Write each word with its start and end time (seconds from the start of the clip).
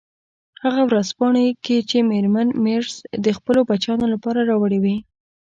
هغه 0.63 0.81
ورځپاڼو 0.89 1.43
کې 1.65 1.77
چې 1.89 1.97
میرمن 2.11 2.47
مېرز 2.65 2.93
د 3.25 3.27
خپلو 3.37 3.59
بچیانو 3.69 4.05
لپاره 4.13 4.39
راوړي 4.49 4.79
وې. 4.83 4.95